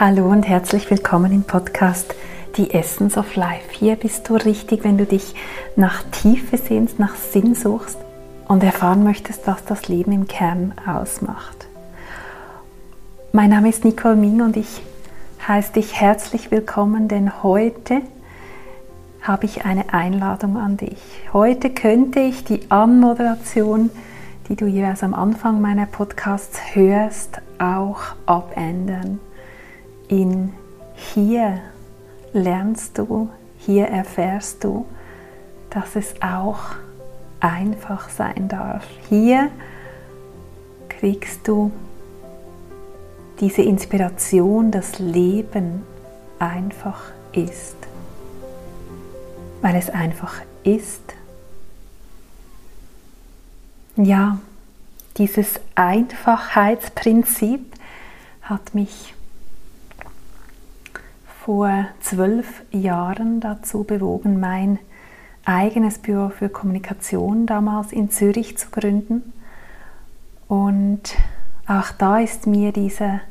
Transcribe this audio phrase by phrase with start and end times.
[0.00, 2.14] Hallo und herzlich willkommen im Podcast
[2.56, 3.72] Die Essence of Life.
[3.72, 5.34] Hier bist du richtig, wenn du dich
[5.74, 7.98] nach Tiefe sehnst, nach Sinn suchst
[8.46, 11.66] und erfahren möchtest, was das Leben im Kern ausmacht.
[13.32, 14.82] Mein Name ist Nicole Ming und ich
[15.48, 18.02] heiße dich herzlich willkommen, denn heute
[19.20, 21.02] habe ich eine Einladung an dich.
[21.32, 23.90] Heute könnte ich die Anmoderation,
[24.48, 29.18] die du jeweils am Anfang meiner Podcasts hörst, auch abändern
[30.08, 30.52] in
[30.94, 31.60] hier
[32.32, 34.86] lernst du, hier erfährst du,
[35.70, 36.60] dass es auch
[37.40, 38.86] einfach sein darf.
[39.08, 39.50] Hier
[40.88, 41.70] kriegst du
[43.40, 45.84] diese Inspiration, das Leben
[46.38, 47.76] einfach ist.
[49.60, 51.02] Weil es einfach ist.
[53.96, 54.38] Ja,
[55.16, 57.74] dieses Einfachheitsprinzip
[58.42, 59.14] hat mich
[61.48, 64.78] vor zwölf Jahren dazu bewogen, mein
[65.46, 69.32] eigenes Büro für Kommunikation damals in Zürich zu gründen.
[70.46, 71.16] Und
[71.66, 73.22] auch da ist mir dieser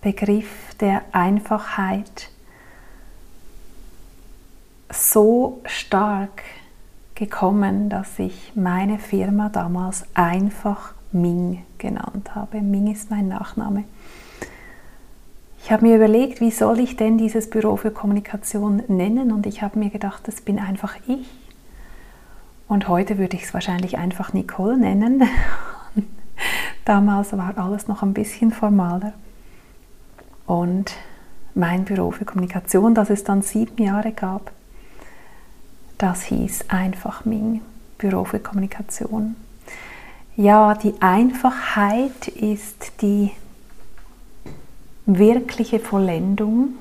[0.00, 2.30] Begriff der Einfachheit
[4.92, 6.42] so stark
[7.14, 12.62] gekommen, dass ich meine Firma damals einfach Ming genannt habe.
[12.62, 13.84] Ming ist mein Nachname.
[15.62, 19.62] Ich habe mir überlegt, wie soll ich denn dieses Büro für Kommunikation nennen und ich
[19.62, 21.28] habe mir gedacht, das bin einfach ich.
[22.66, 25.22] Und heute würde ich es wahrscheinlich einfach Nicole nennen.
[26.86, 29.12] Damals war alles noch ein bisschen formaler.
[30.46, 30.94] Und
[31.54, 34.52] mein Büro für Kommunikation, das es dann sieben Jahre gab,
[35.98, 37.60] das hieß einfach Ming,
[37.98, 39.36] Büro für Kommunikation.
[40.36, 43.32] Ja, die Einfachheit ist die
[45.18, 46.74] wirkliche Vollendung.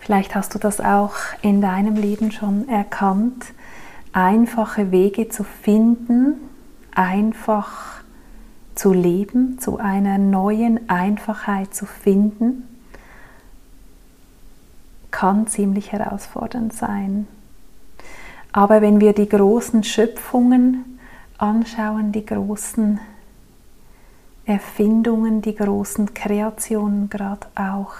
[0.00, 3.52] Vielleicht hast du das auch in deinem Leben schon erkannt,
[4.12, 6.40] einfache Wege zu finden,
[6.94, 8.00] einfach
[8.74, 12.66] zu leben, zu einer neuen Einfachheit zu finden,
[15.10, 17.26] kann ziemlich herausfordernd sein.
[18.52, 20.98] Aber wenn wir die großen Schöpfungen
[21.38, 23.00] anschauen, die großen
[24.44, 27.92] Erfindungen, die großen Kreationen, gerade auch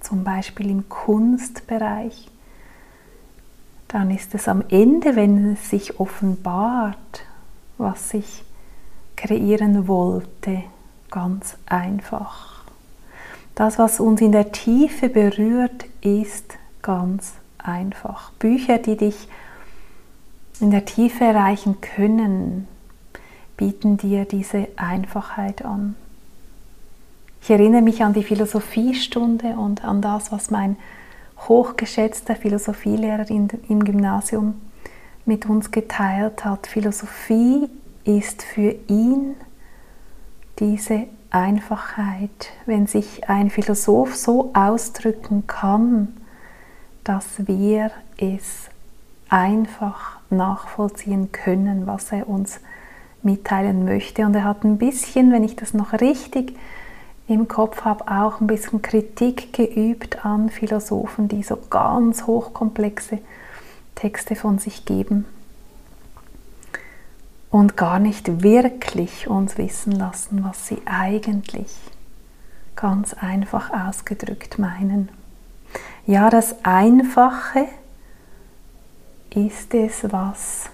[0.00, 2.28] zum Beispiel im Kunstbereich,
[3.88, 6.96] dann ist es am Ende, wenn es sich offenbart,
[7.78, 8.42] was ich
[9.16, 10.64] kreieren wollte,
[11.10, 12.64] ganz einfach.
[13.54, 18.32] Das, was uns in der Tiefe berührt, ist ganz einfach.
[18.32, 19.28] Bücher, die dich
[20.60, 22.66] in der Tiefe erreichen können,
[23.62, 25.94] bieten dir diese Einfachheit an.
[27.40, 30.76] Ich erinnere mich an die Philosophiestunde und an das, was mein
[31.46, 34.60] hochgeschätzter Philosophielehrer im Gymnasium
[35.26, 36.66] mit uns geteilt hat.
[36.66, 37.68] Philosophie
[38.02, 39.36] ist für ihn
[40.58, 46.08] diese Einfachheit, wenn sich ein Philosoph so ausdrücken kann,
[47.04, 48.70] dass wir es
[49.28, 52.58] einfach nachvollziehen können, was er uns
[53.22, 54.24] mitteilen möchte.
[54.26, 56.56] Und er hat ein bisschen, wenn ich das noch richtig
[57.28, 63.18] im Kopf habe, auch ein bisschen Kritik geübt an Philosophen, die so ganz hochkomplexe
[63.94, 65.24] Texte von sich geben
[67.50, 71.70] und gar nicht wirklich uns wissen lassen, was sie eigentlich
[72.74, 75.10] ganz einfach ausgedrückt meinen.
[76.06, 77.66] Ja, das Einfache
[79.30, 80.70] ist es, was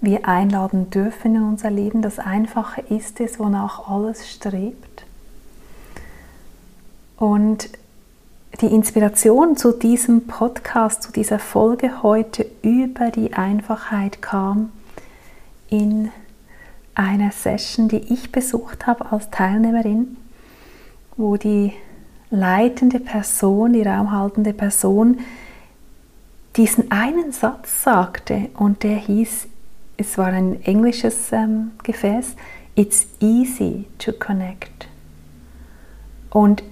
[0.00, 2.02] wir einladen dürfen in unser Leben.
[2.02, 5.04] Das Einfache ist es, wonach alles strebt.
[7.16, 7.68] Und
[8.60, 14.72] die Inspiration zu diesem Podcast, zu dieser Folge heute über die Einfachheit kam
[15.68, 16.10] in
[16.94, 20.16] einer Session, die ich besucht habe als Teilnehmerin,
[21.16, 21.72] wo die
[22.30, 25.20] leitende Person, die raumhaltende Person,
[26.56, 29.46] diesen einen Satz sagte und der hieß,
[30.00, 32.34] es war ein englisches ähm, Gefäß,
[32.74, 34.88] It's easy to connect.
[36.30, 36.62] Und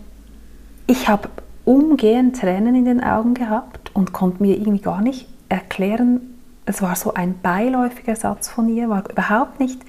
[0.86, 1.28] ich habe
[1.66, 6.96] umgehend Tränen in den Augen gehabt und konnte mir irgendwie gar nicht erklären, es war
[6.96, 9.82] so ein beiläufiger Satz von ihr, war überhaupt nicht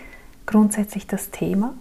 [0.45, 1.73] grundsätzlich das Thema.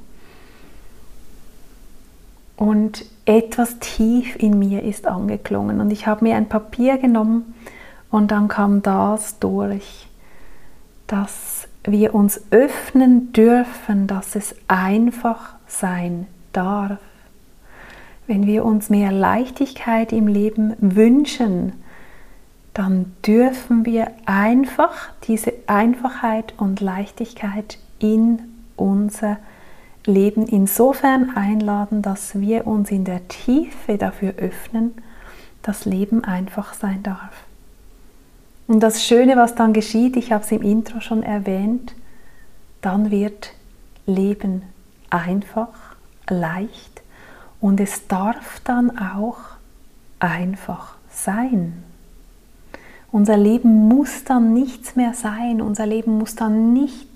[2.56, 7.54] Und etwas tief in mir ist angeklungen und ich habe mir ein Papier genommen
[8.10, 10.07] und dann kam das durch
[11.08, 16.98] dass wir uns öffnen dürfen, dass es einfach sein darf.
[18.26, 21.72] wenn wir uns mehr Leichtigkeit im Leben wünschen,
[22.74, 28.42] dann dürfen wir einfach diese Einfachheit und Leichtigkeit in
[28.76, 29.38] unser
[30.04, 34.92] Leben insofern einladen, dass wir uns in der Tiefe dafür öffnen,
[35.62, 37.47] dass Leben einfach sein darf.
[38.68, 41.94] Und das Schöne, was dann geschieht, ich habe es im Intro schon erwähnt,
[42.82, 43.54] dann wird
[44.06, 44.62] Leben
[45.10, 45.96] einfach,
[46.28, 47.02] leicht
[47.60, 49.38] und es darf dann auch
[50.18, 51.82] einfach sein.
[53.10, 57.08] Unser Leben muss dann nichts mehr sein, unser Leben muss dann nicht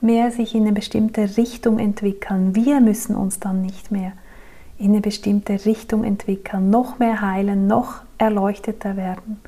[0.00, 2.54] mehr sich in eine bestimmte Richtung entwickeln.
[2.54, 4.12] Wir müssen uns dann nicht mehr
[4.78, 9.40] in eine bestimmte Richtung entwickeln, noch mehr heilen, noch erleuchteter werden,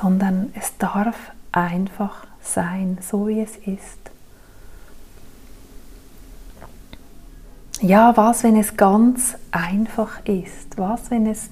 [0.00, 1.16] sondern es darf
[1.52, 4.10] einfach sein, so wie es ist.
[7.80, 10.78] Ja, was, wenn es ganz einfach ist?
[10.78, 11.50] Was, wenn es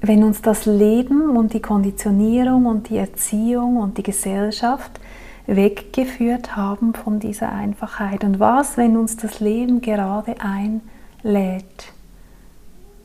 [0.00, 5.00] wenn uns das Leben und die Konditionierung und die Erziehung und die Gesellschaft
[5.46, 8.22] weggeführt haben von dieser Einfachheit.
[8.22, 11.92] Und was, wenn uns das Leben gerade einlädt,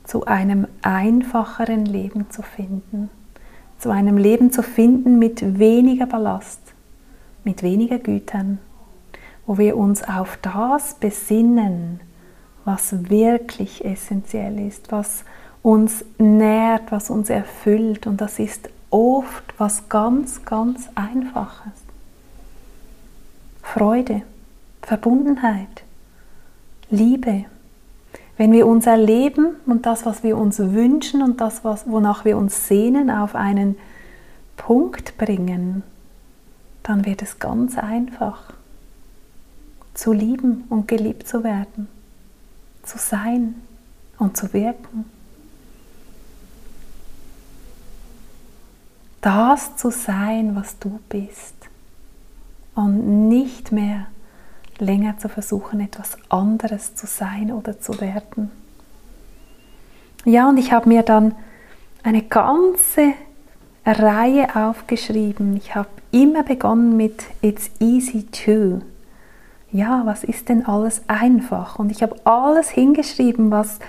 [0.04, 3.10] zu einem einfacheren Leben zu finden,
[3.82, 6.60] zu einem Leben zu finden mit weniger Ballast,
[7.44, 8.60] mit weniger Gütern,
[9.48, 12.00] wo wir uns auf das besinnen,
[12.64, 15.26] was wirklich essentiell ist, was
[15.64, 18.06] uns nährt, was uns erfüllt.
[18.06, 21.74] Und das ist oft was ganz, ganz Einfaches.
[23.64, 24.22] Freude,
[24.84, 25.84] Verbundenheit,
[26.92, 27.46] Liebe.
[28.42, 32.38] Wenn wir unser Leben und das, was wir uns wünschen und das, was, wonach wir
[32.38, 33.78] uns sehnen, auf einen
[34.58, 35.84] Punkt bringen,
[36.82, 38.52] dann wird es ganz einfach
[39.94, 41.88] zu lieben und geliebt zu werden,
[42.82, 43.62] zu sein
[44.18, 45.06] und zu wirken.
[49.22, 51.54] Das zu sein, was du bist
[52.74, 54.08] und nicht mehr
[54.82, 58.52] länger zu versuchen, etwas anderes zu sein oder zu werden.
[60.26, 61.34] Ja, und ich habe mir dann
[62.04, 63.14] eine ganze
[63.86, 65.56] Reihe aufgeschrieben.
[65.58, 68.82] Ich habe immer begonnen mit It's easy to
[69.72, 71.80] ja, was ist denn alles einfach?
[71.80, 73.80] Und ich habe alles hingeschrieben, was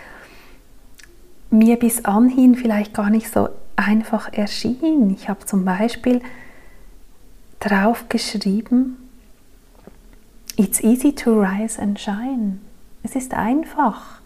[1.50, 5.10] mir bis anhin vielleicht gar nicht so einfach erschien.
[5.10, 6.22] Ich habe zum Beispiel
[7.58, 9.01] drauf geschrieben,
[10.62, 12.60] It's easy to rise and shine.
[13.02, 14.20] Es ist einfach,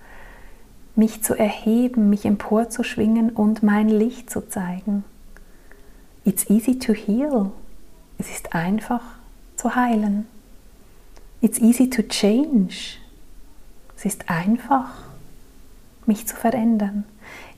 [0.94, 5.03] mich zu erheben, mich emporzuschwingen und mein Licht zu zeigen.
[6.27, 7.53] It's easy to heal.
[8.19, 9.00] Es ist einfach
[9.56, 10.27] zu heilen.
[11.41, 12.99] It's easy to change.
[13.97, 14.91] Es ist einfach,
[16.05, 17.05] mich zu verändern.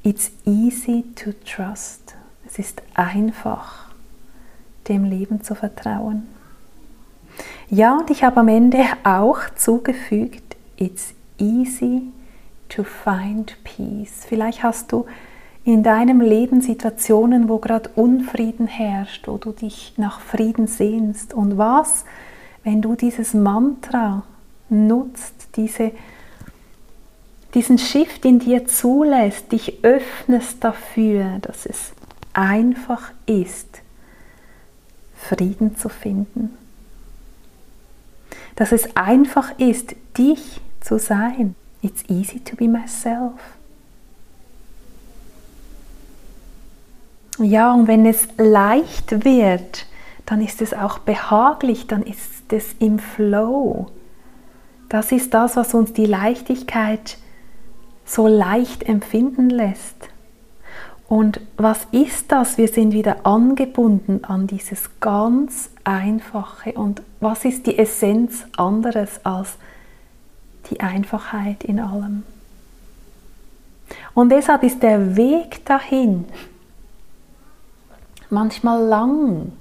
[0.05, 2.15] It's easy to trust.
[2.47, 3.89] Es ist einfach,
[4.87, 6.29] dem Leben zu vertrauen.
[7.71, 12.03] Ja, und ich habe am Ende auch zugefügt, it's easy
[12.69, 14.25] to find peace.
[14.27, 15.07] Vielleicht hast du
[15.65, 21.35] in deinem Leben Situationen, wo gerade Unfrieden herrscht, wo du dich nach Frieden sehnst.
[21.35, 22.05] Und was
[22.65, 24.25] wenn du dieses Mantra
[24.69, 25.93] nutzt, diese,
[27.55, 31.93] diesen Shift in dir zulässt, dich öffnest dafür, dass es
[32.35, 33.81] einfach ist,
[35.17, 36.59] Frieden zu finden.
[38.59, 41.55] Dass es einfach ist, dich zu sein.
[41.81, 43.35] It's easy to be myself.
[47.39, 49.87] Ja, und wenn es leicht wird,
[50.27, 53.87] dann ist es auch behaglich, dann ist es im Flow.
[54.89, 57.17] Das ist das, was uns die Leichtigkeit
[58.05, 60.09] so leicht empfinden lässt.
[61.09, 62.59] Und was ist das?
[62.59, 66.73] Wir sind wieder angebunden an dieses ganz Einfache.
[66.73, 69.57] Und was ist die Essenz anderes als
[70.71, 72.25] die Einfachheit in allem?
[74.13, 76.27] Und deshalb ist der Weg dahin
[78.29, 79.53] manchmal lang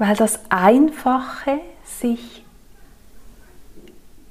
[0.00, 2.42] weil das Einfache sich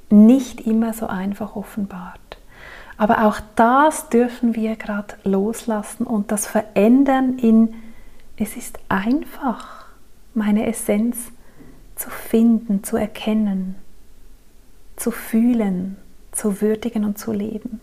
[0.10, 2.29] nicht immer so einfach offenbart.
[3.00, 7.74] Aber auch das dürfen wir gerade loslassen und das verändern in,
[8.36, 9.86] es ist einfach,
[10.34, 11.18] meine Essenz
[11.96, 13.75] zu finden, zu erkennen,
[14.98, 15.96] zu fühlen,
[16.34, 17.79] zu würdigen und zu leben.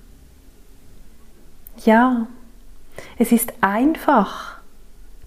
[1.86, 2.26] Ja,
[3.16, 4.58] es ist einfach,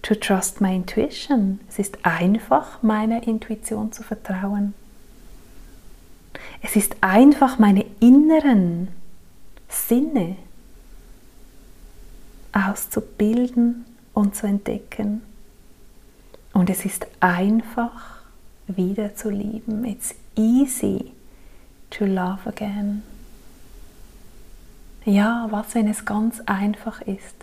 [0.03, 1.61] to trust my intuition.
[1.67, 4.75] Es ist einfach, meiner Intuition zu vertrauen.
[6.61, 8.89] Es ist einfach meine inneren
[9.69, 10.35] Sinne
[12.51, 15.21] auszubilden und zu entdecken.
[16.53, 18.21] Und es ist einfach
[18.67, 19.85] wieder zu lieben.
[19.85, 21.11] It's easy
[21.91, 23.03] to love again.
[25.05, 27.35] Ja, was, wenn es ganz einfach ist?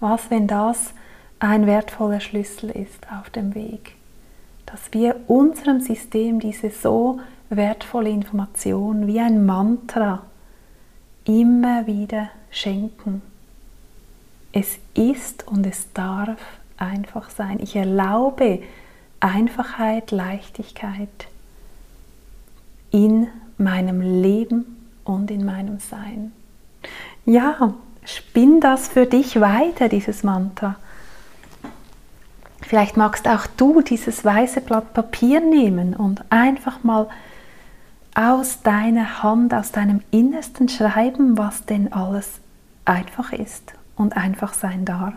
[0.00, 0.92] Was, wenn das
[1.38, 3.94] ein wertvoller Schlüssel ist auf dem Weg?
[4.66, 10.22] Dass wir unserem System diese so wertvolle Information wie ein Mantra
[11.28, 13.22] immer wieder schenken.
[14.52, 16.40] Es ist und es darf
[16.78, 17.60] einfach sein.
[17.60, 18.62] Ich erlaube
[19.20, 21.08] Einfachheit, Leichtigkeit
[22.90, 26.32] in meinem Leben und in meinem Sein.
[27.26, 30.76] Ja, spinn das für dich weiter, dieses Mantra.
[32.62, 37.08] Vielleicht magst auch du dieses weiße Blatt Papier nehmen und einfach mal
[38.18, 42.40] aus deiner Hand, aus deinem Innersten schreiben, was denn alles
[42.84, 45.14] einfach ist und einfach sein darf.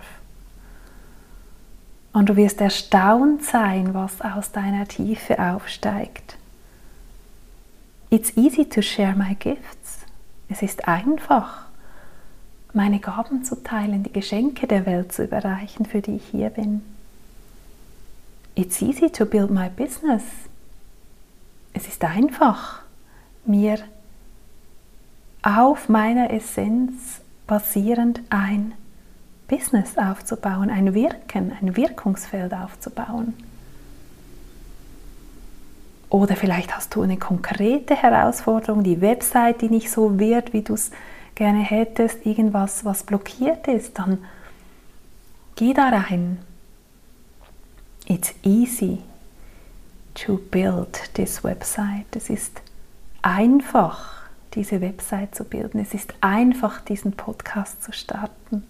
[2.14, 6.38] Und du wirst erstaunt sein, was aus deiner Tiefe aufsteigt.
[8.12, 10.02] It's easy to share my gifts.
[10.48, 11.66] Es ist einfach,
[12.72, 16.84] meine Gaben zu teilen, die Geschenke der Welt zu überreichen, für die ich hier bin.
[18.54, 20.24] It's easy to build my business.
[21.74, 22.81] Es ist einfach,
[23.46, 23.80] mir
[25.42, 28.74] auf meiner Essenz basierend ein
[29.48, 33.34] Business aufzubauen, ein Wirken, ein Wirkungsfeld aufzubauen.
[36.10, 40.74] Oder vielleicht hast du eine konkrete Herausforderung, die Website, die nicht so wird, wie du
[40.74, 40.92] es
[41.36, 44.20] gerne hättest, irgendwas, was blockiert ist, dann
[45.56, 46.40] geh da rein.
[48.06, 49.00] It's easy
[50.14, 52.14] to build this website.
[52.16, 52.62] Es ist
[53.22, 54.22] einfach,
[54.54, 55.80] diese Website zu bilden.
[55.80, 58.64] Es ist einfach, diesen Podcast zu starten.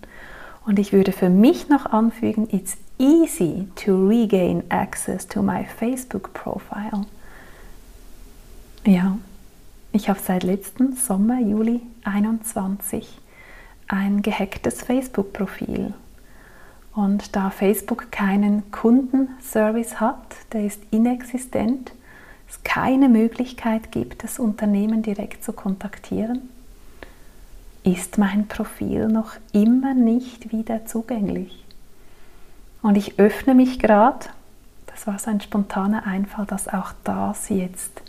[0.66, 6.34] Und ich würde für mich noch anfügen, it's easy to regain access to my Facebook
[6.34, 7.06] profile.
[8.86, 9.18] Ja,
[9.92, 13.20] ich habe seit letzten Sommer, Juli 21,
[13.88, 15.94] ein gehacktes Facebook-Profil.
[16.94, 21.92] Und da Facebook keinen Kundenservice hat, der ist inexistent,
[22.52, 26.50] es keine Möglichkeit gibt, das Unternehmen direkt zu kontaktieren,
[27.84, 31.64] ist mein Profil noch immer nicht wieder zugänglich.
[32.82, 34.28] Und ich öffne mich gerade,
[34.88, 38.02] das war so ein spontaner Einfall, dass auch das jetzt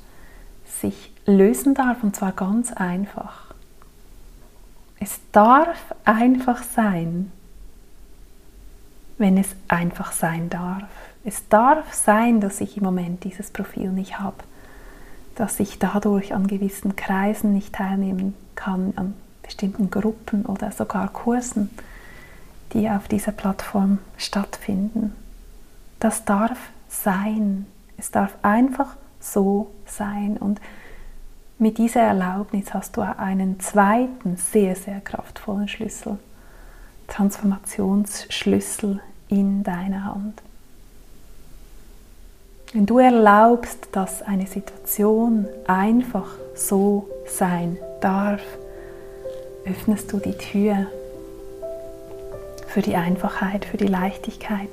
[0.67, 3.55] sich lösen darf und zwar ganz einfach.
[4.99, 7.31] Es darf einfach sein,
[9.19, 10.89] wenn es einfach sein darf.
[11.25, 14.37] Es darf sein, dass ich im Moment dieses Profil nicht habe,
[15.37, 21.71] dass ich dadurch an gewissen Kreisen nicht teilnehmen kann, an bestimmten Gruppen oder sogar Kursen,
[22.73, 25.15] die auf dieser Plattform stattfinden.
[26.01, 27.67] Das darf sein.
[27.97, 30.37] Es darf einfach so sein.
[30.37, 30.61] Und
[31.59, 36.19] mit dieser Erlaubnis hast du einen zweiten sehr, sehr kraftvollen Schlüssel,
[37.07, 40.43] Transformationsschlüssel in deiner Hand.
[42.75, 48.41] Wenn du erlaubst, dass eine Situation einfach so sein darf,
[49.67, 50.87] öffnest du die Tür
[52.69, 54.71] für die Einfachheit, für die Leichtigkeit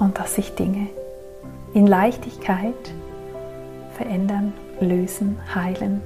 [0.00, 0.88] und dass sich Dinge
[1.72, 2.74] in Leichtigkeit
[3.96, 6.00] verändern, lösen, heilen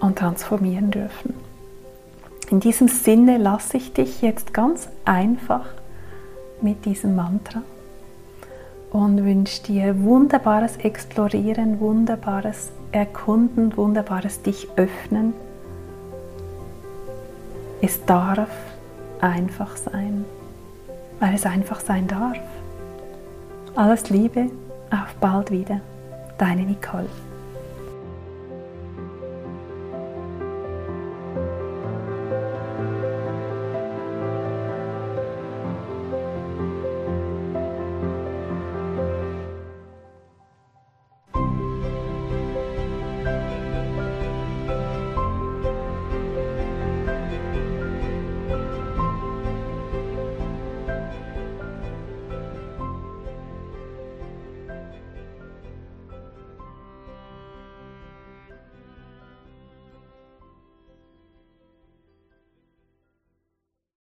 [0.00, 1.34] und transformieren dürfen.
[2.48, 5.66] In diesem Sinne lasse ich dich jetzt ganz einfach
[6.62, 7.60] mit diesem Mantra
[8.92, 15.32] und wünsche dir wunderbares Explorieren, wunderbares Erkunden, wunderbares Dich öffnen.
[17.80, 18.50] Es darf
[19.20, 20.24] einfach sein,
[21.20, 22.38] weil es einfach sein darf.
[23.74, 24.50] Alles Liebe,
[24.90, 25.80] auf bald wieder.
[26.36, 27.08] Deine Nicole.